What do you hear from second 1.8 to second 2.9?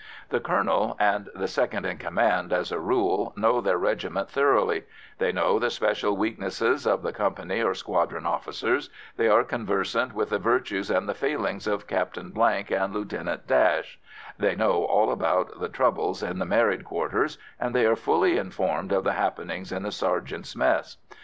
in command, as a